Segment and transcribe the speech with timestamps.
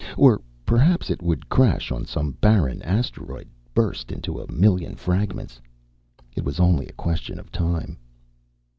[0.17, 5.61] Or perhaps it would crash on some barren asteroid, burst into a million fragments.
[6.35, 7.99] It was only a question of time.